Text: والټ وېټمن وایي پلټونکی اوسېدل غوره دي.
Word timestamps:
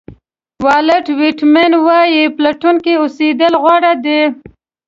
والټ 0.63 1.05
وېټمن 1.19 1.71
وایي 1.85 2.23
پلټونکی 2.35 2.93
اوسېدل 3.01 3.53
غوره 3.63 3.93
دي. 4.05 4.21